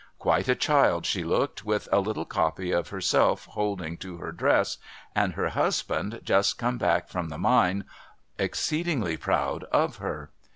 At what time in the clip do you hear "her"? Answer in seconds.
4.17-4.31, 5.33-5.49, 9.97-10.31